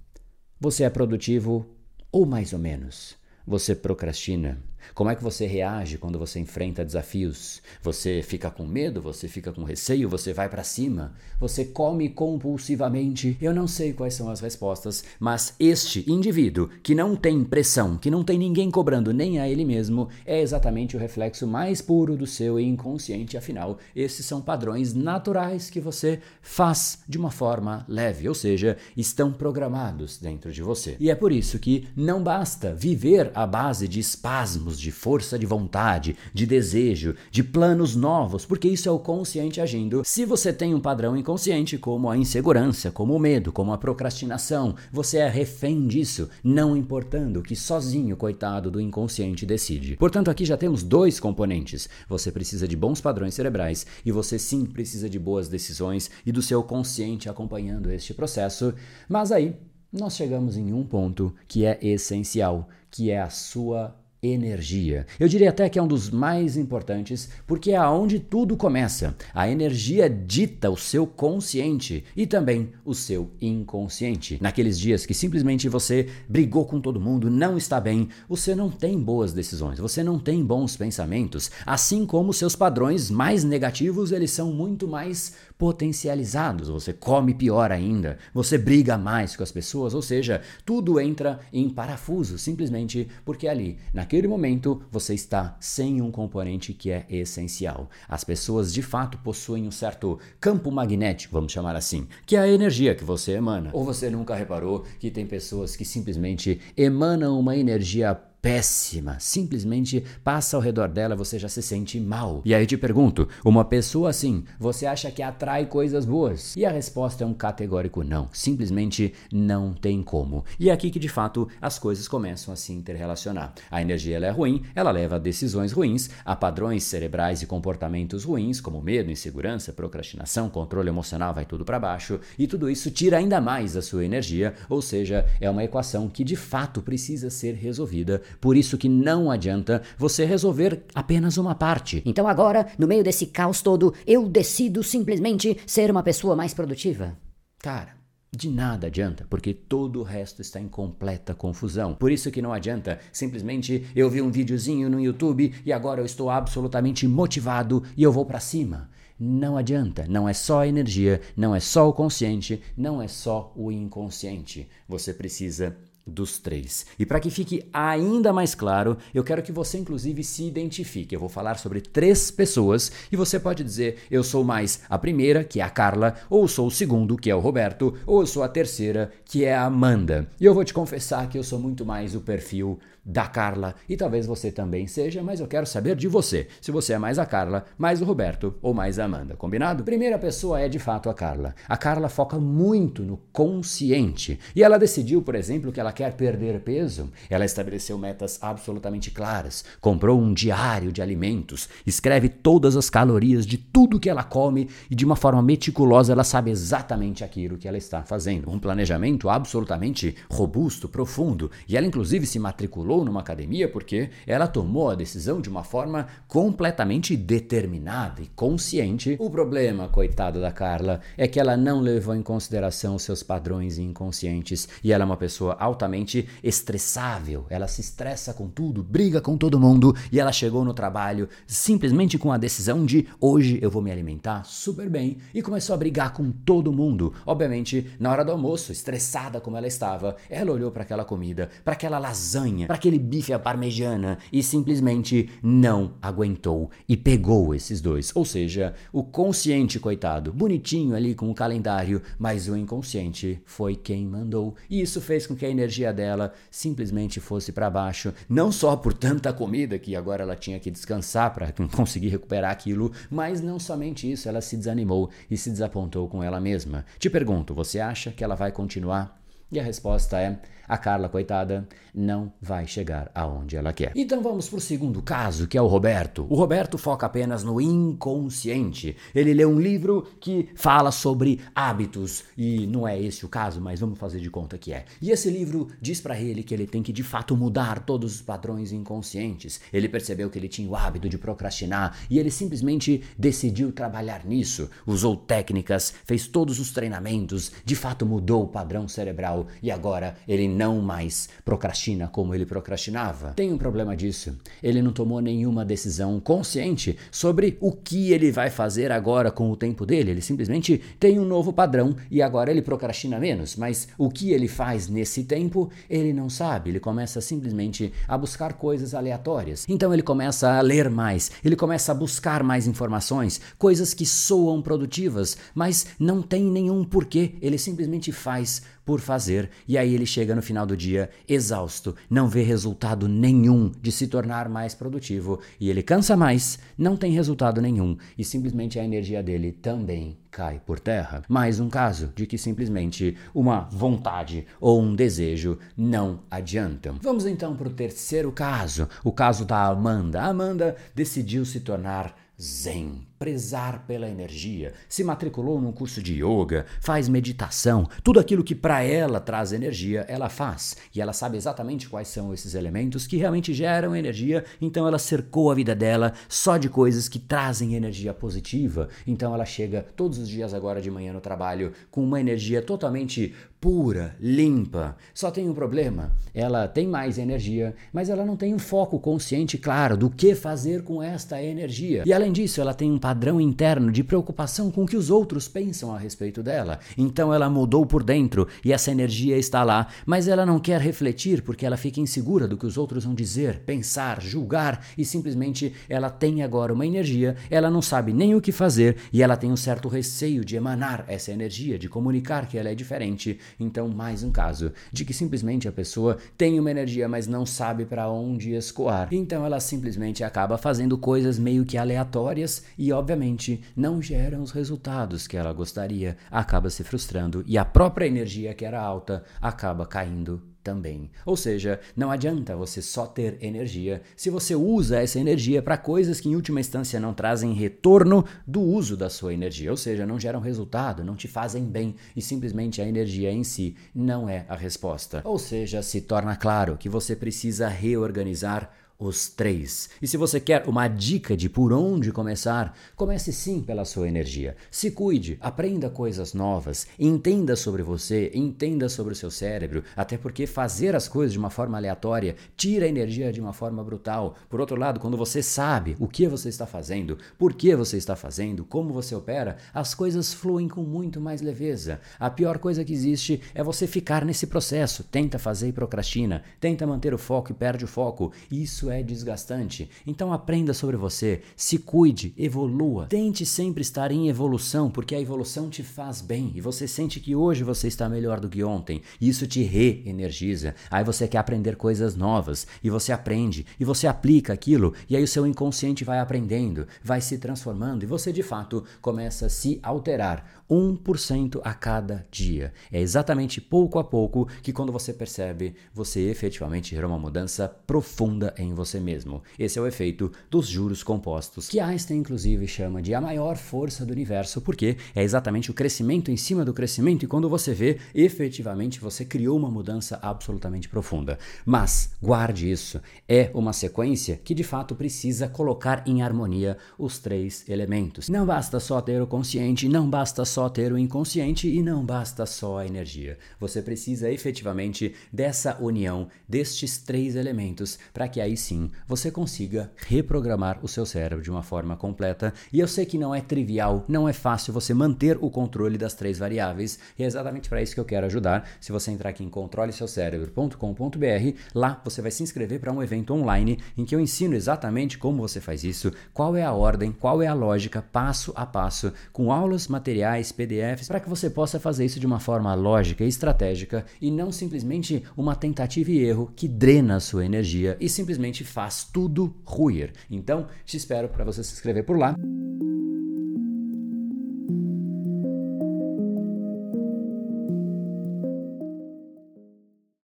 Você 0.59 0.83
é 0.83 0.89
produtivo 0.89 1.65
ou 2.11 2.25
mais 2.25 2.53
ou 2.53 2.59
menos? 2.59 3.15
Você 3.45 3.75
procrastina? 3.75 4.57
Como 4.94 5.09
é 5.09 5.15
que 5.15 5.24
você 5.24 5.45
reage 5.45 5.97
quando 5.97 6.19
você 6.19 6.39
enfrenta 6.39 6.85
desafios? 6.85 7.62
Você 7.81 8.21
fica 8.21 8.50
com 8.50 8.65
medo? 8.65 9.01
Você 9.01 9.27
fica 9.27 9.51
com 9.51 9.63
receio? 9.63 10.09
Você 10.09 10.33
vai 10.33 10.50
para 10.50 10.63
cima? 10.63 11.13
Você 11.39 11.65
come 11.65 12.09
compulsivamente? 12.09 13.38
Eu 13.41 13.53
não 13.53 13.68
sei 13.68 13.94
quais 13.94 14.13
são 14.13 14.30
as 14.30 14.39
respostas, 14.39 15.03
mas 15.19 15.56
este 15.59 16.09
indivíduo 16.09 16.69
que 16.81 16.95
não 16.95 17.15
tem 17.15 17.44
pressão, 17.44 17.97
que 17.97 18.12
não 18.12 18.24
tem 18.24 18.38
ninguém 18.38 18.69
cobrando 18.69 19.13
nem 19.13 19.39
a 19.39 19.47
ele 19.50 19.65
mesmo, 19.65 20.09
é 20.25 20.41
exatamente 20.41 20.95
o 20.95 21.00
reflexo 21.00 21.47
mais 21.47 21.81
puro 21.81 22.15
do 22.15 22.27
seu 22.27 22.59
inconsciente. 22.59 23.38
Afinal, 23.38 23.77
esses 23.95 24.25
são 24.25 24.41
padrões 24.41 24.94
naturais 24.94 25.69
que 25.69 25.79
você 25.79 26.19
faz 26.41 27.00
de 27.07 27.18
uma 27.18 27.31
forma 27.31 27.86
leve, 27.88 28.27
ou 28.27 28.36
seja, 28.36 28.77
estão 28.95 29.31
programados 29.31 30.18
dentro 30.18 30.51
de 30.51 30.62
você. 30.62 30.95
E 31.00 31.09
é 31.09 31.15
por 31.15 31.31
isso 31.31 31.59
que 31.59 31.88
não 31.95 32.24
basta 32.24 32.74
viver 32.74 33.31
à 33.33 33.45
base 33.45 33.88
de 33.88 34.00
espasmos 34.00 34.72
de 34.79 34.91
força 34.91 35.37
de 35.37 35.45
vontade, 35.45 36.15
de 36.33 36.45
desejo, 36.45 37.15
de 37.31 37.43
planos 37.43 37.95
novos, 37.95 38.45
porque 38.45 38.67
isso 38.67 38.87
é 38.87 38.91
o 38.91 38.99
consciente 38.99 39.61
agindo. 39.61 40.01
Se 40.05 40.25
você 40.25 40.51
tem 40.51 40.73
um 40.73 40.79
padrão 40.79 41.15
inconsciente, 41.15 41.77
como 41.77 42.09
a 42.09 42.17
insegurança, 42.17 42.91
como 42.91 43.15
o 43.15 43.19
medo, 43.19 43.51
como 43.51 43.71
a 43.71 43.77
procrastinação, 43.77 44.75
você 44.91 45.17
é 45.17 45.29
refém 45.29 45.87
disso, 45.87 46.29
não 46.43 46.75
importando 46.75 47.41
que 47.41 47.55
sozinho, 47.55 48.17
coitado 48.17 48.69
do 48.69 48.81
inconsciente, 48.81 49.45
decide. 49.45 49.95
Portanto, 49.97 50.29
aqui 50.29 50.45
já 50.45 50.57
temos 50.57 50.83
dois 50.83 51.19
componentes. 51.19 51.89
Você 52.07 52.31
precisa 52.31 52.67
de 52.67 52.75
bons 52.75 53.01
padrões 53.01 53.33
cerebrais 53.33 53.85
e 54.05 54.11
você 54.11 54.37
sim 54.37 54.65
precisa 54.65 55.09
de 55.09 55.19
boas 55.19 55.47
decisões 55.47 56.09
e 56.25 56.31
do 56.31 56.41
seu 56.41 56.63
consciente 56.63 57.29
acompanhando 57.29 57.91
este 57.91 58.13
processo. 58.13 58.73
Mas 59.07 59.31
aí 59.31 59.55
nós 59.91 60.15
chegamos 60.15 60.57
em 60.57 60.73
um 60.73 60.83
ponto 60.83 61.35
que 61.47 61.65
é 61.65 61.77
essencial, 61.81 62.67
que 62.89 63.11
é 63.11 63.21
a 63.21 63.29
sua 63.29 63.95
energia. 64.23 65.05
Eu 65.19 65.27
diria 65.27 65.49
até 65.49 65.67
que 65.67 65.77
é 65.77 65.83
um 65.83 65.87
dos 65.87 66.09
mais 66.09 66.55
importantes, 66.55 67.29
porque 67.45 67.71
é 67.71 67.75
aonde 67.75 68.19
tudo 68.19 68.55
começa. 68.55 69.15
A 69.33 69.49
energia 69.49 70.09
dita 70.09 70.69
o 70.69 70.77
seu 70.77 71.05
consciente 71.05 72.05
e 72.15 72.25
também 72.25 72.71
o 72.85 72.95
seu 72.95 73.29
inconsciente. 73.41 74.37
Naqueles 74.41 74.79
dias 74.79 75.05
que 75.05 75.13
simplesmente 75.13 75.67
você 75.67 76.07
brigou 76.27 76.65
com 76.65 76.79
todo 76.79 77.01
mundo, 77.01 77.29
não 77.29 77.57
está 77.57 77.81
bem, 77.81 78.07
você 78.29 78.55
não 78.55 78.69
tem 78.69 78.97
boas 78.97 79.33
decisões, 79.33 79.79
você 79.79 80.03
não 80.03 80.17
tem 80.17 80.43
bons 80.43 80.77
pensamentos, 80.77 81.51
assim 81.65 82.05
como 82.05 82.33
seus 82.33 82.55
padrões 82.55 83.11
mais 83.11 83.43
negativos, 83.43 84.11
eles 84.11 84.31
são 84.31 84.53
muito 84.53 84.87
mais 84.87 85.33
potencializados. 85.57 86.69
Você 86.69 86.93
come 86.93 87.33
pior 87.33 87.71
ainda, 87.71 88.17
você 88.33 88.57
briga 88.57 88.97
mais 88.97 89.35
com 89.35 89.43
as 89.43 89.51
pessoas, 89.51 89.93
ou 89.93 90.01
seja, 90.01 90.41
tudo 90.65 90.99
entra 90.99 91.39
em 91.51 91.69
parafuso 91.69 92.37
simplesmente 92.37 93.07
porque 93.25 93.47
ali, 93.47 93.77
naquele 93.93 94.12
naquele 94.13 94.27
momento 94.27 94.80
você 94.92 95.15
está 95.15 95.57
sem 95.60 96.00
um 96.00 96.12
componente 96.12 96.71
que 96.71 96.92
é 96.92 97.04
essencial. 97.10 97.89
As 98.07 98.24
pessoas 98.24 98.71
de 98.71 98.83
fato 98.83 99.18
possuem 99.18 99.68
um 99.68 99.71
certo 99.71 100.19
campo 100.39 100.69
magnético, 100.71 101.33
vamos 101.33 101.51
chamar 101.51 101.75
assim, 101.75 102.07
que 102.24 102.36
é 102.36 102.39
a 102.39 102.48
energia 102.48 102.94
que 102.94 103.04
você 103.04 103.31
emana. 103.31 103.71
Ou 103.74 103.83
você 103.83 104.12
nunca 104.12 104.36
reparou 104.36 104.86
que 105.00 105.10
tem 105.10 105.25
pessoas 105.25 105.75
que 105.75 105.83
simplesmente 105.83 106.62
emanam 106.77 107.39
uma 107.39 107.57
energia 107.57 108.21
péssima, 108.43 109.15
simplesmente 109.21 110.03
passa 110.21 110.57
ao 110.57 110.61
redor 110.61 110.89
dela, 110.89 111.15
você 111.15 111.39
já 111.39 111.47
se 111.47 111.61
sente 111.61 111.97
mal. 111.97 112.41
E 112.43 112.53
aí 112.53 112.65
te 112.65 112.75
pergunto, 112.75 113.25
uma 113.41 113.63
pessoa 113.63 114.09
assim, 114.09 114.43
você 114.59 114.85
acha 114.85 115.09
que 115.09 115.23
atrai 115.23 115.65
coisas 115.65 116.05
boas? 116.05 116.53
E 116.57 116.65
a 116.65 116.69
resposta 116.69 117.23
é 117.23 117.27
um 117.27 117.33
categórico 117.33 118.03
não, 118.03 118.27
simplesmente 118.33 119.13
não 119.31 119.73
tem 119.73 120.03
como. 120.03 120.43
E 120.59 120.69
é 120.69 120.73
aqui 120.73 120.91
que 120.91 120.99
de 120.99 121.07
fato 121.07 121.47
as 121.61 121.79
coisas 121.79 122.05
começam 122.05 122.53
a 122.53 122.57
se 122.57 122.73
interrelacionar. 122.73 123.53
A 123.71 123.81
energia 123.81 124.17
é 124.17 124.29
ruim, 124.29 124.61
ela 124.75 124.91
leva 124.91 125.15
a 125.15 125.19
decisões 125.19 125.71
ruins, 125.71 126.09
a 126.25 126.35
padrões 126.35 126.83
cerebrais 126.83 127.41
e 127.41 127.45
comportamentos 127.45 128.25
ruins, 128.25 128.59
como 128.59 128.81
medo, 128.81 129.09
insegurança, 129.09 129.71
procrastinação, 129.71 130.49
controle 130.49 130.89
emocional, 130.89 131.33
vai 131.33 131.45
tudo 131.45 131.63
para 131.63 131.79
baixo, 131.79 132.19
e 132.37 132.45
tudo 132.45 132.69
isso 132.69 132.91
tira 132.91 133.19
ainda 133.19 133.39
mais 133.39 133.77
a 133.77 133.81
sua 133.81 134.03
energia, 134.03 134.53
ou 134.69 134.81
seja, 134.81 135.25
é 135.39 135.49
uma 135.49 135.63
equação 135.63 136.09
que 136.09 136.25
de 136.25 136.35
fato 136.35 136.81
precisa 136.81 137.29
ser 137.29 137.53
resolvida 137.53 138.21
por 138.39 138.56
isso 138.56 138.77
que 138.77 138.89
não 138.89 139.30
adianta 139.30 139.81
você 139.97 140.25
resolver 140.25 140.83
apenas 140.94 141.38
uma 141.38 141.56
parte. 141.56 142.01
Então 142.06 142.27
agora, 142.27 142.68
no 142.77 142.88
meio 142.88 143.03
desse 143.03 143.27
caos 143.27 143.62
todo, 143.62 143.94
eu 144.06 144.27
decido 144.27 144.83
simplesmente 144.83 145.57
ser 145.65 145.89
uma 145.91 146.03
pessoa 146.03 146.35
mais 146.35 146.53
produtiva. 146.53 147.18
Cara, 147.59 148.03
de 148.35 148.50
nada 148.50 148.88
adianta, 148.88 149.27
porque 149.30 149.53
todo 149.53 150.00
o 150.00 150.03
resto 150.03 150.41
está 150.41 150.60
em 150.60 150.67
completa 150.67 151.36
confusão. 151.36 151.93
Por 151.93 152.12
isso 152.12 152.31
que 152.31 152.41
não 152.41 152.51
adianta 152.51 153.00
simplesmente 153.12 153.86
eu 153.96 154.10
vi 154.10 154.24
um 154.24 154.31
videozinho 154.31 154.89
no 154.89 155.00
YouTube 155.00 155.53
e 155.63 155.72
agora 155.72 156.01
eu 156.01 156.05
estou 156.05 156.31
absolutamente 156.31 157.07
motivado 157.07 157.84
e 157.96 158.01
eu 158.01 158.12
vou 158.12 158.25
para 158.25 158.39
cima. 158.39 158.89
Não 159.19 159.55
adianta, 159.55 160.07
não 160.10 160.27
é 160.27 160.34
só 160.34 160.62
a 160.62 160.67
energia, 160.67 161.22
não 161.38 161.55
é 161.55 161.60
só 161.60 161.88
o 161.88 161.93
consciente, 161.93 162.60
não 162.75 163.00
é 163.00 163.07
só 163.07 163.53
o 163.55 163.72
inconsciente. 163.72 164.67
Você 164.89 165.13
precisa 165.13 165.77
dos 166.05 166.38
três. 166.38 166.86
E 167.00 167.05
para 167.05 167.19
que 167.19 167.29
fique 167.29 167.65
ainda 167.72 168.33
mais 168.33 168.53
claro, 168.53 168.98
eu 169.13 169.24
quero 169.24 169.41
que 169.41 169.51
você 169.51 169.77
inclusive 169.77 170.24
se 170.24 170.43
identifique. 170.43 171.15
Eu 171.15 171.19
vou 171.19 171.29
falar 171.29 171.57
sobre 171.57 171.81
três 171.81 172.29
pessoas 172.29 172.91
e 173.12 173.15
você 173.15 173.39
pode 173.39 173.63
dizer: 173.63 173.98
eu 174.12 174.24
sou 174.24 174.43
mais 174.43 174.81
a 174.89 174.98
primeira, 174.98 175.43
que 175.43 175.60
é 175.60 175.63
a 175.63 175.69
Carla, 175.69 176.15
ou 176.29 176.48
sou 176.48 176.67
o 176.67 176.72
segundo, 176.72 177.17
que 177.17 177.29
é 177.29 177.36
o 177.36 177.39
Roberto, 177.39 177.95
ou 178.05 178.22
eu 178.22 178.27
sou 178.27 178.43
a 178.43 178.50
terceira, 178.50 179.12
que 179.25 179.45
é 179.45 179.53
a 179.53 179.65
Amanda. 179.65 180.27
E 180.39 180.45
eu 180.45 180.53
vou 180.53 180.63
te 180.63 180.74
confessar 180.74 181.29
que 181.29 181.38
eu 181.38 181.43
sou 181.43 181.60
muito 181.60 181.86
mais 181.86 182.15
o 182.15 182.22
perfil 182.22 182.79
da 183.05 183.27
Carla 183.27 183.75
e 183.88 183.98
talvez 183.98 184.25
você 184.25 184.51
também 184.51 184.88
seja, 184.88 185.22
mas 185.22 185.39
eu 185.39 185.48
quero 185.48 185.65
saber 185.65 185.95
de 185.95 186.07
você. 186.07 186.48
Se 186.62 186.72
você 186.72 186.93
é 186.93 186.98
mais 186.98 187.19
a 187.19 187.25
Carla, 187.25 187.65
mais 187.77 188.01
o 188.01 188.05
Roberto 188.05 188.55
ou 188.62 188.74
mais 188.74 188.98
a 188.98 189.05
Amanda, 189.05 189.36
combinado? 189.36 189.83
Primeira 189.83 190.17
pessoa 190.17 190.60
é 190.60 190.69
de 190.69 190.79
fato 190.79 191.10
a 191.10 191.13
Carla. 191.13 191.53
A 191.67 191.75
Carla 191.75 192.07
foca 192.07 192.39
muito 192.39 193.03
no 193.03 193.17
consciente 193.31 194.39
e 194.55 194.63
ela 194.63 194.79
decidiu, 194.79 195.22
por 195.22 195.36
exemplo, 195.36 195.72
que 195.72 195.79
ela 195.79 195.91
quer 195.91 196.13
perder 196.13 196.62
peso, 196.62 197.12
ela 197.29 197.45
estabeleceu 197.45 197.98
metas 197.98 198.39
absolutamente 198.41 199.12
claras, 199.12 199.65
comprou 199.81 200.19
um 200.19 200.33
diário 200.33 200.91
de 200.91 201.01
alimentos, 201.01 201.67
escreve 201.86 202.29
todas 202.29 202.77
as 202.77 202.89
calorias 202.89 203.45
de 203.45 203.57
tudo 203.57 204.00
que 204.00 204.10
ela 204.10 204.24
come 204.24 204.69
e 204.89 204.95
de 204.95 205.05
uma 205.05 205.15
forma 205.15 205.41
meticulosa 205.41 206.13
ela 206.13 206.24
sabe 206.24 206.51
exatamente 206.51 207.24
aquilo 207.24 207.57
que 207.57 207.67
ela 207.67 207.77
está 207.77 208.03
fazendo. 208.03 208.50
Um 208.50 208.60
planejamento 208.60 209.29
absolutamente 209.29 210.15
robusto, 210.31 210.88
profundo. 210.88 211.51
E 211.67 211.75
ela 211.75 211.86
inclusive 211.86 212.25
se 212.25 212.39
matriculou 212.39 212.92
numa 213.01 213.21
academia 213.21 213.69
porque 213.69 214.09
ela 214.27 214.45
tomou 214.45 214.89
a 214.89 214.95
decisão 214.95 215.39
de 215.39 215.47
uma 215.47 215.63
forma 215.63 216.07
completamente 216.27 217.15
determinada 217.15 218.21
e 218.21 218.27
consciente. 218.27 219.15
O 219.19 219.29
problema, 219.29 219.88
coitada 219.88 220.41
da 220.41 220.51
Carla, 220.51 221.00
é 221.17 221.27
que 221.27 221.39
ela 221.39 221.55
não 221.55 221.79
levou 221.79 222.13
em 222.13 222.21
consideração 222.21 223.00
seus 223.00 223.23
padrões 223.23 223.77
inconscientes 223.77 224.67
e 224.83 224.91
ela 224.91 225.03
é 225.03 225.05
uma 225.05 225.15
pessoa 225.15 225.55
altamente 225.59 226.27
estressável. 226.43 227.45
Ela 227.50 227.69
se 227.69 227.79
estressa 227.79 228.33
com 228.33 228.50
tudo, 228.50 228.83
briga 228.83 229.21
com 229.21 229.38
todo 229.38 229.59
mundo 229.59 229.95
e 230.12 230.19
ela 230.19 230.33
chegou 230.33 230.65
no 230.65 230.73
trabalho 230.73 231.29
simplesmente 231.47 232.17
com 232.17 232.31
a 232.31 232.38
decisão 232.38 232.85
de 232.85 233.07
hoje 233.21 233.59
eu 233.62 233.71
vou 233.71 233.81
me 233.81 233.91
alimentar 233.91 234.43
super 234.43 234.89
bem 234.89 235.17
e 235.33 235.41
começou 235.41 235.73
a 235.73 235.77
brigar 235.77 236.13
com 236.13 236.31
todo 236.31 236.73
mundo. 236.73 237.13
Obviamente, 237.25 237.95
na 238.00 238.12
hora 238.12 238.25
do 238.25 238.31
almoço, 238.31 238.71
estressada 238.71 239.39
como 239.39 239.55
ela 239.55 239.67
estava, 239.67 240.15
ela 240.29 240.51
olhou 240.51 240.71
para 240.71 240.83
aquela 240.83 241.05
comida, 241.05 241.50
para 241.63 241.73
aquela 241.73 242.00
lasanha, 242.00 242.67
para 242.67 242.77
aquele 242.83 242.99
bife 242.99 243.31
à 243.31 243.39
parmegiana 243.39 244.17
e 244.31 244.43
simplesmente 244.43 245.29
não 245.41 245.93
aguentou 246.01 246.69
e 246.87 246.97
pegou 246.97 247.55
esses 247.55 247.79
dois. 247.79 248.11
Ou 248.13 248.25
seja, 248.25 248.73
o 248.91 249.01
consciente, 249.01 249.79
coitado, 249.79 250.33
bonitinho 250.33 250.93
ali 250.93 251.15
com 251.15 251.31
o 251.31 251.33
calendário, 251.33 252.01
mas 252.19 252.49
o 252.49 252.57
inconsciente 252.57 253.41
foi 253.45 253.77
quem 253.77 254.05
mandou. 254.05 254.55
E 254.69 254.81
isso 254.81 254.99
fez 254.99 255.25
com 255.25 255.33
que 255.33 255.45
a 255.45 255.49
energia 255.49 255.93
dela 255.93 256.33
simplesmente 256.51 257.21
fosse 257.21 257.53
para 257.53 257.69
baixo, 257.69 258.13
não 258.27 258.51
só 258.51 258.75
por 258.75 258.93
tanta 258.93 259.31
comida 259.31 259.79
que 259.79 259.95
agora 259.95 260.23
ela 260.23 260.35
tinha 260.35 260.59
que 260.59 260.69
descansar 260.69 261.33
para 261.33 261.53
conseguir 261.73 262.09
recuperar 262.09 262.51
aquilo, 262.51 262.91
mas 263.09 263.39
não 263.39 263.59
somente 263.59 264.11
isso, 264.11 264.27
ela 264.27 264.41
se 264.41 264.57
desanimou 264.57 265.09
e 265.31 265.37
se 265.37 265.49
desapontou 265.49 266.09
com 266.09 266.21
ela 266.21 266.41
mesma. 266.41 266.85
Te 266.99 267.09
pergunto, 267.09 267.53
você 267.53 267.79
acha 267.79 268.11
que 268.11 268.25
ela 268.25 268.35
vai 268.35 268.51
continuar? 268.51 269.23
E 269.53 269.59
a 269.59 269.63
resposta 269.63 270.19
é: 270.19 270.39
a 270.74 270.77
Carla, 270.77 271.08
coitada, 271.08 271.68
não 271.94 272.34
vai 272.42 272.65
chegar 272.65 273.12
aonde 273.13 273.56
ela 273.56 273.72
quer. 273.72 273.92
Então 273.96 274.24
vamos 274.24 274.50
para 274.50 274.58
o 274.58 274.62
segundo 274.62 275.03
caso, 275.03 275.48
que 275.48 275.56
é 275.56 275.62
o 275.62 275.68
Roberto. 275.68 276.25
O 276.32 276.36
Roberto 276.36 276.80
foca 276.80 277.06
apenas 277.06 277.44
no 277.44 277.62
inconsciente. 277.62 278.96
Ele 279.13 279.36
lê 279.36 279.46
um 279.46 279.60
livro 279.60 280.08
que 280.20 280.50
fala 280.56 280.92
sobre 280.92 281.42
hábitos, 281.53 282.24
e 282.36 282.65
não 282.65 282.88
é 282.88 283.00
esse 283.00 283.24
o 283.24 283.30
caso, 283.30 283.62
mas 283.62 283.80
vamos 283.80 284.00
fazer 284.00 284.20
de 284.20 284.32
conta 284.32 284.58
que 284.58 284.74
é. 284.74 284.86
E 285.00 285.12
esse 285.12 285.30
livro 285.30 285.68
diz 285.80 286.01
para 286.01 286.20
ele 286.20 286.42
que 286.42 286.56
ele 286.56 286.65
tem 286.65 286.82
que 286.82 286.92
de 286.92 287.03
fato 287.03 287.38
mudar 287.38 287.86
todos 287.86 288.15
os 288.15 288.22
padrões 288.22 288.72
inconscientes. 288.72 289.62
Ele 289.72 289.88
percebeu 289.88 290.27
que 290.27 290.39
ele 290.39 290.50
tinha 290.50 290.68
o 290.68 290.75
hábito 290.75 291.08
de 291.08 291.20
procrastinar 291.20 291.96
e 292.10 292.18
ele 292.18 292.32
simplesmente 292.32 293.03
decidiu 293.15 293.72
trabalhar 293.72 294.25
nisso. 294.25 294.72
Usou 294.88 295.15
técnicas, 295.15 295.94
fez 296.03 296.25
todos 296.25 296.60
os 296.60 296.72
treinamentos, 296.72 297.51
de 297.63 297.75
fato 297.75 298.08
mudou 298.08 298.44
o 298.44 298.48
padrão 298.48 298.88
cerebral 298.88 299.46
e 299.62 299.70
agora 299.70 300.15
ele 300.27 300.48
não 300.48 300.62
mais 300.82 301.29
procrastina 301.43 302.08
como 302.08 302.34
ele 302.34 302.46
procrastinava. 302.46 303.34
Tem 303.36 303.51
um 303.51 303.58
problema 303.58 303.96
disso. 303.96 304.38
Ele 304.62 304.82
não 304.82 304.91
tomou 304.91 305.20
nenhuma 305.22 305.65
decisão 305.65 306.20
consciente 306.20 306.98
sobre 307.12 307.58
o 307.60 307.72
que 307.72 308.13
ele 308.13 308.32
vai 308.32 308.50
fazer 308.50 308.91
agora 308.91 309.32
com 309.32 309.51
o 309.51 309.55
tempo 309.58 309.86
dele. 309.86 310.12
Ele 310.12 310.22
simplesmente 310.22 310.82
tem 311.00 311.20
um 311.20 311.25
novo 311.25 311.51
padrão 311.51 311.96
e 312.10 312.22
agora 312.22 312.51
ele 312.51 312.62
procrastina 312.62 313.20
menos. 313.20 313.55
Mas 313.55 313.88
o 313.98 314.10
que 314.10 314.32
ele 314.32 314.48
faz 314.48 314.88
nesse 314.88 315.24
tempo, 315.24 315.70
ele 315.89 316.13
não 316.13 316.29
sabe. 316.29 316.70
Ele 316.70 316.79
começa 316.79 317.20
simplesmente 317.22 317.91
a 318.08 318.17
buscar 318.17 318.53
coisas 318.53 318.93
aleatórias. 318.93 319.65
Então 319.67 319.93
ele 319.93 320.03
começa 320.03 320.58
a 320.58 320.62
ler 320.62 320.89
mais, 320.89 321.32
ele 321.43 321.55
começa 321.55 321.91
a 321.91 321.96
buscar 321.96 322.43
mais 322.43 322.67
informações, 322.67 323.41
coisas 323.58 323.93
que 323.93 324.05
soam 324.05 324.62
produtivas, 324.62 325.38
mas 325.53 325.88
não 326.00 326.22
tem 326.22 326.43
nenhum 326.43 326.84
porquê. 326.84 327.36
Ele 327.41 327.58
simplesmente 327.58 328.12
faz 328.12 328.62
por 328.85 328.99
fazer 328.99 329.49
e 329.67 329.77
aí 329.77 329.93
ele 329.93 330.05
chega 330.05 330.35
no 330.35 330.41
final 330.41 330.65
do 330.65 330.75
dia 330.75 331.09
exausto, 331.27 331.95
não 332.09 332.27
vê 332.27 332.43
resultado 332.43 333.07
nenhum 333.07 333.71
de 333.81 333.91
se 333.91 334.07
tornar 334.07 334.49
mais 334.49 334.73
produtivo 334.73 335.39
e 335.59 335.69
ele 335.69 335.83
cansa 335.83 336.15
mais, 336.15 336.59
não 336.77 336.95
tem 336.95 337.11
resultado 337.11 337.61
nenhum 337.61 337.97
e 338.17 338.23
simplesmente 338.23 338.79
a 338.79 338.83
energia 338.83 339.23
dele 339.23 339.51
também 339.51 340.17
cai 340.29 340.59
por 340.65 340.79
terra. 340.79 341.23
Mais 341.29 341.59
um 341.59 341.69
caso 341.69 342.11
de 342.15 342.25
que 342.25 342.37
simplesmente 342.37 343.15
uma 343.33 343.69
vontade 343.71 344.45
ou 344.59 344.81
um 344.81 344.95
desejo 344.95 345.59
não 345.77 346.21
adiantam. 346.29 346.97
Vamos 347.01 347.25
então 347.25 347.55
para 347.55 347.67
o 347.67 347.73
terceiro 347.73 348.31
caso, 348.31 348.89
o 349.03 349.11
caso 349.11 349.45
da 349.45 349.67
Amanda. 349.67 350.21
A 350.21 350.27
Amanda 350.27 350.75
decidiu 350.95 351.45
se 351.45 351.59
tornar 351.59 352.15
zen 352.41 353.05
prezar 353.17 353.86
pela 353.88 354.10
energia, 354.10 354.74
se 354.89 355.03
matriculou 355.03 355.62
num 355.62 355.72
curso 355.72 356.01
de 356.01 356.22
yoga, 356.24 356.65
faz 356.82 357.08
meditação, 357.08 357.88
tudo 358.03 358.20
aquilo 358.20 358.43
que 358.43 358.53
para 358.53 358.84
ela 358.84 359.20
traz 359.20 359.53
energia, 359.53 360.05
ela 360.10 360.29
faz. 360.29 360.75
E 360.93 361.01
ela 361.01 361.13
sabe 361.13 361.38
exatamente 361.38 361.88
quais 361.88 362.10
são 362.10 362.34
esses 362.34 362.53
elementos 362.53 363.08
que 363.08 363.17
realmente 363.17 363.53
geram 363.53 363.96
energia, 363.96 364.43
então 364.62 364.88
ela 364.88 365.00
cercou 365.00 365.50
a 365.50 365.55
vida 365.55 365.74
dela 365.74 366.13
só 366.27 366.58
de 366.58 366.67
coisas 366.67 367.08
que 367.08 367.20
trazem 367.20 367.75
energia 367.75 368.13
positiva. 368.13 368.89
Então 369.08 369.34
ela 369.34 369.46
chega 369.46 369.86
todos 369.96 370.17
os 370.17 370.27
dias 370.27 370.53
agora 370.53 370.82
de 370.82 370.91
manhã 370.91 371.13
no 371.13 371.22
trabalho 371.22 371.72
com 371.89 372.03
uma 372.03 372.20
energia 372.20 372.62
totalmente 372.62 373.34
pura, 373.63 374.13
limpa. 374.20 374.98
Só 375.13 375.32
tem 375.32 375.50
um 375.50 375.53
problema: 375.53 376.12
ela 376.34 376.67
tem 376.67 376.86
mais 376.86 377.17
energia, 377.17 377.74
mas 377.93 378.10
ela 378.10 378.25
não 378.25 378.36
tem 378.36 378.53
um 378.53 378.60
foco 378.60 379.00
consciente 379.00 379.58
claro 379.58 379.96
do 379.96 380.10
que 380.10 380.36
fazer 380.36 380.84
com 380.84 381.01
esta 381.01 381.41
energia. 381.41 382.03
E 382.05 382.12
além 382.12 382.34
disso, 382.34 382.60
ela 382.60 382.74
tem 382.74 382.91
um 382.91 383.00
padrão 383.00 383.12
interno 383.41 383.91
de 383.91 384.03
preocupação 384.03 384.72
com 384.72 384.84
o 384.84 384.86
que 384.86 384.98
os 384.98 385.10
outros 385.10 385.48
pensam 385.48 385.93
a 385.93 385.98
respeito 385.98 386.41
dela. 386.41 386.79
Então 386.98 387.34
ela 387.34 387.50
mudou 387.50 387.86
por 387.86 388.03
dentro 388.03 388.48
e 388.63 388.72
essa 388.72 388.91
energia 388.91 389.38
está 389.38 389.63
lá, 389.63 389.88
mas 390.05 390.27
ela 390.27 390.46
não 390.46 390.60
quer 390.60 390.79
refletir 390.79 391.41
porque 391.41 391.65
ela 391.65 391.77
fica 391.77 392.00
insegura 392.00 392.48
do 392.48 392.58
que 392.58 392.65
os 392.65 392.77
outros 392.77 393.03
vão 393.05 393.13
dizer, 393.13 393.60
pensar, 393.60 394.22
julgar 394.22 394.86
e 394.98 395.03
simplesmente 395.03 395.74
ela 395.89 396.10
tem 396.10 396.43
agora 396.43 396.74
uma 396.74 396.86
energia, 396.86 397.36
ela 397.50 397.70
não 397.70 397.82
sabe 397.82 398.13
nem 398.13 398.36
o 398.36 398.41
que 398.41 398.51
fazer 398.51 398.98
e 399.12 399.22
ela 399.22 399.36
tem 399.36 399.51
um 399.51 399.58
certo 399.58 399.88
receio 399.88 400.46
de 400.46 400.55
emanar 400.55 401.05
essa 401.08 401.32
energia, 401.32 401.77
de 401.77 401.89
comunicar 401.89 402.48
que 402.48 402.58
ela 402.58 402.70
é 402.70 402.75
diferente. 402.75 403.39
Então, 403.60 403.88
mais 403.88 404.24
um 404.24 404.32
caso 404.32 404.72
de 404.91 405.03
que 405.03 405.13
simplesmente 405.13 405.67
a 405.67 405.72
pessoa 405.72 406.17
tem 406.38 406.60
uma 406.60 406.72
energia, 406.72 407.08
mas 407.08 407.27
não 407.27 407.46
sabe 407.46 407.86
para 407.86 408.10
onde 408.10 408.53
escoar. 408.53 409.08
Então 409.12 409.46
ela 409.46 409.60
simplesmente 409.60 410.24
acaba 410.24 410.58
fazendo 410.58 410.98
coisas 410.98 411.39
meio 411.39 411.65
que 411.65 411.77
aleatórias 411.77 412.63
e 412.77 412.91
obviamente 412.93 413.62
não 413.75 414.01
geram 414.01 414.41
os 414.41 414.51
resultados 414.51 415.27
que 415.27 415.38
ela 415.38 415.53
gostaria, 415.53 416.17
acaba 416.31 416.69
se 416.69 416.83
frustrando 416.83 417.43
e 417.45 417.57
a 417.57 417.65
própria 417.65 418.07
energia 418.07 418.53
que 418.53 418.65
era 418.65 418.81
alta 418.81 419.23
acaba 419.41 419.85
caindo 419.85 420.41
também. 420.63 421.12
Ou 421.25 421.35
seja, 421.35 421.79
não 421.95 422.09
adianta 422.09 422.55
você 422.55 422.81
só 422.81 423.05
ter 423.05 423.38
energia 423.41 424.01
se 424.15 424.29
você 424.29 424.55
usa 424.55 425.01
essa 425.01 425.19
energia 425.19 425.62
para 425.62 425.77
coisas 425.77 426.19
que 426.19 426.29
em 426.29 426.35
última 426.35 426.62
instância 426.62 427.00
não 427.00 427.13
trazem 427.13 427.53
retorno 427.53 428.25
do 428.47 428.62
uso 428.62 428.95
da 428.95 429.09
sua 429.09 429.33
energia, 429.33 429.69
ou 429.69 429.77
seja, 429.77 430.05
não 430.05 430.19
geram 430.19 430.39
resultado, 430.39 431.03
não 431.03 431.15
te 431.15 431.27
fazem 431.27 431.65
bem 431.65 431.95
e 432.15 432.21
simplesmente 432.21 432.81
a 432.81 432.88
energia 432.88 433.31
em 433.31 433.43
si 433.43 433.75
não 433.93 434.29
é 434.29 434.45
a 434.47 434.55
resposta. 434.55 435.21
Ou 435.25 435.38
seja, 435.38 435.83
se 435.83 436.01
torna 436.01 436.35
claro 436.35 436.77
que 436.77 436.88
você 436.88 437.15
precisa 437.15 437.67
reorganizar 437.67 438.71
os 438.97 439.27
três. 439.27 439.89
E 440.01 440.07
se 440.07 440.17
você 440.17 440.39
quer 440.39 440.63
uma 440.67 440.88
dica 440.88 441.35
de 441.35 441.50
por 441.50 441.73
onde 441.73 442.12
começar, 442.12 442.77
comece 442.95 443.33
sim 443.33 443.62
pela 443.62 443.85
sua 443.85 444.07
energia. 444.07 444.55
Se 444.71 444.91
cuide, 444.91 445.38
aprenda 445.41 445.89
coisas 445.89 446.33
novas, 446.33 446.88
entenda 446.97 447.55
sobre 447.55 447.83
você, 447.83 448.31
entenda 448.33 448.88
sobre 448.88 449.13
o 449.13 449.15
seu 449.15 449.29
cérebro, 449.29 449.83
até 449.95 450.17
porque 450.17 450.47
fazer 450.47 450.95
as 450.95 451.07
coisas 451.07 451.33
de 451.33 451.39
uma 451.39 451.50
forma 451.50 451.77
aleatória 451.77 452.35
tira 452.55 452.85
a 452.85 452.89
energia 452.89 453.33
de 453.33 453.41
uma 453.41 453.53
forma 453.53 453.83
brutal. 453.83 454.35
Por 454.50 454.62
outro 454.62 454.77
lado, 454.77 455.00
quando 455.00 455.17
você 455.17 455.43
sabe 455.43 455.97
o 456.00 456.07
que 456.07 456.27
você 456.27 456.50
está 456.50 456.65
fazendo, 456.65 457.17
por 457.38 457.53
que 457.53 457.75
você 457.75 457.97
está 457.97 458.15
fazendo, 458.15 458.63
como 458.63 458.93
você 458.93 459.13
opera, 459.13 459.57
as 459.73 459.93
coisas 459.93 460.33
fluem 460.33 460.67
com 460.67 460.83
muito 460.83 461.19
mais 461.19 461.41
leveza. 461.41 462.00
A 462.19 462.29
pior 462.29 462.57
coisa 462.57 462.85
que 462.85 462.93
existe 462.93 463.41
é 463.53 463.63
você 463.63 463.85
ficar 463.88 464.23
nesse 464.23 464.47
processo, 464.47 465.03
tenta 465.03 465.38
fazer 465.38 465.67
e 465.67 465.73
procrastina, 465.73 466.43
tenta 466.59 466.88
manter 466.88 467.13
o 467.13 467.17
foco 467.17 467.51
e 467.51 467.55
perde 467.55 467.85
o 467.85 467.88
foco. 467.88 468.31
Isso 468.50 468.82
é 468.89 468.93
é 468.93 469.03
desgastante. 469.03 469.89
Então 470.05 470.31
aprenda 470.31 470.73
sobre 470.73 470.95
você, 470.95 471.41
se 471.55 471.77
cuide, 471.77 472.33
evolua. 472.37 473.07
Tente 473.07 473.45
sempre 473.45 473.81
estar 473.81 474.11
em 474.11 474.29
evolução, 474.29 474.89
porque 474.89 475.15
a 475.15 475.19
evolução 475.19 475.69
te 475.69 475.83
faz 475.83 476.21
bem 476.21 476.51
e 476.55 476.61
você 476.61 476.87
sente 476.87 477.19
que 477.19 477.35
hoje 477.35 477.63
você 477.63 477.87
está 477.87 478.07
melhor 478.07 478.39
do 478.39 478.49
que 478.49 478.63
ontem. 478.63 479.01
E 479.19 479.27
isso 479.27 479.47
te 479.47 479.63
reenergiza. 479.63 480.75
Aí 480.89 481.03
você 481.03 481.27
quer 481.27 481.39
aprender 481.39 481.75
coisas 481.75 482.15
novas 482.15 482.67
e 482.83 482.89
você 482.89 483.11
aprende 483.11 483.65
e 483.79 483.83
você 483.83 484.07
aplica 484.07 484.53
aquilo 484.53 484.93
e 485.09 485.15
aí 485.15 485.23
o 485.23 485.27
seu 485.27 485.45
inconsciente 485.45 486.03
vai 486.03 486.19
aprendendo, 486.19 486.87
vai 487.03 487.19
se 487.19 487.37
transformando 487.37 488.03
e 488.03 488.07
você 488.07 488.31
de 488.31 488.43
fato 488.43 488.83
começa 489.01 489.47
a 489.47 489.49
se 489.49 489.79
alterar 489.81 490.63
1% 490.69 491.61
a 491.63 491.73
cada 491.73 492.25
dia. 492.31 492.73
É 492.91 492.99
exatamente 492.99 493.61
pouco 493.61 493.99
a 493.99 494.03
pouco 494.03 494.47
que, 494.61 494.73
quando 494.73 494.91
você 494.91 495.13
percebe, 495.13 495.75
você 495.93 496.21
efetivamente 496.21 496.95
gerou 496.95 497.11
uma 497.11 497.19
mudança 497.19 497.67
profunda 497.67 498.53
em 498.57 498.73
você 498.74 499.00
mesmo. 499.00 499.42
Esse 499.58 499.77
é 499.77 499.82
o 499.82 499.88
efeito 499.88 500.32
dos 500.50 500.68
juros 500.68 501.03
compostos, 501.03 501.68
que 501.68 501.80
Einstein, 501.80 502.20
inclusive, 502.20 502.68
chama 502.68 503.01
de 503.01 503.13
a 503.13 503.22
maior 503.22 503.58
força 503.58 504.06
do 504.06 504.12
universo, 504.12 504.62
porque 504.62 504.98
é 505.15 505.24
exatamente 505.24 505.72
o 505.72 505.74
crescimento 505.74 506.32
em 506.32 506.38
cima 506.38 506.65
do 506.65 506.74
crescimento, 506.74 507.24
e 507.24 507.27
quando 507.27 507.50
você 507.50 507.74
vê, 507.74 507.98
efetivamente 508.13 509.00
você 509.00 509.25
criou 509.25 509.58
uma 509.58 509.70
mudança 509.70 510.20
absolutamente 510.22 510.89
profunda. 510.89 511.38
Mas, 511.65 512.12
guarde 512.22 512.72
isso, 512.72 513.01
é 513.27 513.51
uma 513.53 513.74
sequência 513.74 514.39
que 514.44 514.53
de 514.53 514.63
fato 514.63 514.96
precisa 514.96 515.48
colocar 515.48 516.03
em 516.06 516.22
harmonia 516.22 516.77
os 516.98 517.20
três 517.20 517.68
elementos. 517.68 518.30
Não 518.30 518.46
basta 518.46 518.80
só 518.80 519.01
ter 519.01 519.22
o 519.22 519.27
consciente, 519.27 519.88
não 519.88 520.10
basta 520.10 520.46
só 520.46 520.70
ter 520.70 520.92
o 520.92 520.98
inconsciente 520.98 521.68
e 521.68 521.82
não 521.82 522.06
basta 522.06 522.46
só 522.46 522.80
a 522.80 522.86
energia. 522.86 523.38
Você 523.60 523.82
precisa 523.82 524.32
efetivamente 524.32 525.13
dessa 525.32 525.77
união 525.80 526.27
destes 526.48 526.98
três 526.98 527.36
elementos 527.36 527.98
para 528.13 528.27
que 528.27 528.42
aí 528.42 528.56
sim 528.63 528.89
você 529.08 529.29
consiga 529.29 529.91
reprogramar 530.08 530.79
o 530.82 530.88
seu 530.88 531.05
cérebro 531.05 531.43
de 531.43 531.51
uma 531.51 531.62
forma 531.62 531.96
completa. 531.96 532.53
E 532.72 532.79
eu 532.79 532.88
sei 532.88 533.05
que 533.05 533.17
não 533.17 533.36
é 533.36 533.41
trivial, 533.41 534.05
não 534.08 534.27
é 534.27 534.34
fácil 534.34 534.74
você 534.74 534.93
manter 534.93 535.38
o 535.41 535.50
controle 535.50 535.98
das 535.98 536.13
três 536.13 536.39
variáveis, 536.39 536.98
e 537.17 537.24
é 537.24 537.25
exatamente 537.25 537.70
para 537.70 537.82
isso 537.82 537.93
que 537.93 538.00
eu 538.00 538.05
quero 538.05 538.25
ajudar. 538.25 538.67
Se 538.79 538.91
você 538.91 539.12
entrar 539.12 539.29
aqui 539.29 539.43
em 539.43 539.50
controleseucerebro.com.br, 539.50 541.58
lá 541.75 542.01
você 542.03 542.22
vai 542.22 542.32
se 542.32 542.43
inscrever 542.43 542.79
para 542.79 542.91
um 542.91 543.03
evento 543.03 543.34
online 543.34 543.79
em 543.98 544.05
que 544.05 544.15
eu 544.15 544.20
ensino 544.20 544.55
exatamente 544.55 545.17
como 545.17 545.41
você 545.41 545.60
faz 545.60 545.84
isso, 545.84 546.12
qual 546.34 546.55
é 546.55 546.63
a 546.63 546.72
ordem, 546.72 547.12
qual 547.12 547.41
é 547.41 547.48
a 547.48 547.53
lógica, 547.53 548.01
passo 548.01 548.53
a 548.55 548.65
passo, 548.65 549.12
com 549.32 549.51
aulas, 549.51 549.88
materiais, 549.88 550.51
PDFs, 550.51 551.08
para 551.08 551.20
que 551.20 551.29
você 551.29 551.50
possa 551.50 551.79
fazer 551.79 552.05
isso 552.05 552.20
de 552.20 552.25
uma 552.25 552.39
forma 552.39 552.74
lógica 552.74 553.24
e 553.24 553.27
estratégica 553.27 554.05
e 554.22 554.32
não 554.32 554.51
simplesmente 554.51 555.24
uma 555.36 555.55
tentativa 555.55 556.12
e 556.12 556.20
erro 556.20 556.51
que 556.55 556.67
drena 556.67 557.17
a 557.17 557.20
sua 557.20 557.46
energia 557.46 557.98
e 558.00 558.08
simplesmente 558.08 558.52
faz 558.62 559.05
tudo 559.05 559.55
ruir. 559.65 560.12
Então, 560.29 560.67
te 560.83 560.98
espero 560.98 561.29
para 561.29 561.45
você 561.45 561.63
se 561.63 561.72
inscrever 561.72 562.05
por 562.05 562.17
lá. 562.17 562.36